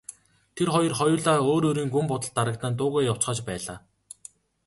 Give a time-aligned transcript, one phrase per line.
[0.55, 3.77] Тэр хоёр хоёулаа өөр өөрийн гүн бодолд дарагдан дуугүй явцгааж байлаа.